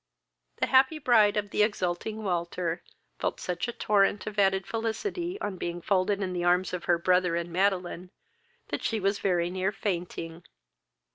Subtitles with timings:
[0.57, 2.81] The happy bride of the exulting Walter
[3.19, 6.97] felt such a torrent of added felicity, on being folded in the arms of her
[6.97, 8.09] brother and Madeline,
[8.69, 10.43] that she was very near fainting.